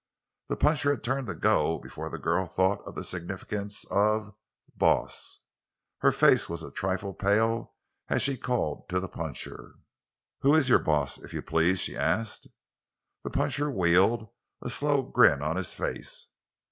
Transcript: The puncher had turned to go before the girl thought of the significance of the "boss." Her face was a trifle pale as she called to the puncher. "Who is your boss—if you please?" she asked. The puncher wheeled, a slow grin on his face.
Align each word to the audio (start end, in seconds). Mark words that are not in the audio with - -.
The 0.47 0.55
puncher 0.57 0.89
had 0.89 1.03
turned 1.03 1.27
to 1.27 1.35
go 1.35 1.77
before 1.77 2.09
the 2.09 2.17
girl 2.17 2.47
thought 2.47 2.81
of 2.87 2.95
the 2.95 3.03
significance 3.03 3.85
of 3.91 4.25
the 4.25 4.33
"boss." 4.75 5.41
Her 5.99 6.11
face 6.11 6.49
was 6.49 6.63
a 6.63 6.71
trifle 6.71 7.13
pale 7.13 7.75
as 8.07 8.23
she 8.23 8.35
called 8.35 8.89
to 8.89 8.99
the 8.99 9.07
puncher. 9.07 9.75
"Who 10.39 10.55
is 10.55 10.69
your 10.69 10.79
boss—if 10.79 11.35
you 11.35 11.43
please?" 11.43 11.77
she 11.81 11.95
asked. 11.95 12.47
The 13.23 13.29
puncher 13.29 13.69
wheeled, 13.69 14.27
a 14.63 14.71
slow 14.71 15.03
grin 15.03 15.43
on 15.43 15.55
his 15.55 15.75
face. 15.75 16.29